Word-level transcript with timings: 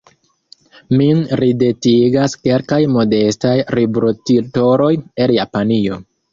Min 1.01 1.21
ridetigas 1.41 2.33
kelkaj 2.49 2.81
modestaj 2.95 3.53
librotitoloj 3.81 4.93
el 5.27 5.39
Japanio. 5.41 6.05